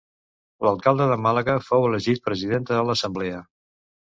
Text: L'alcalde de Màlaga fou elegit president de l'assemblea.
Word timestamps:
L'alcalde 0.67 1.07
de 1.11 1.17
Màlaga 1.27 1.57
fou 1.67 1.85
elegit 1.91 2.25
president 2.31 2.69
de 2.71 2.81
l'assemblea. 2.89 3.45